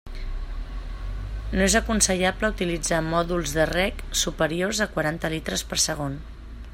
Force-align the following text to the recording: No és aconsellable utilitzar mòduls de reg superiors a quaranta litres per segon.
No 1.57 1.61
és 1.65 1.75
aconsellable 1.79 2.51
utilitzar 2.55 3.03
mòduls 3.11 3.53
de 3.59 3.69
reg 3.73 4.03
superiors 4.25 4.85
a 4.87 4.91
quaranta 4.97 5.35
litres 5.35 5.69
per 5.73 5.83
segon. 5.89 6.19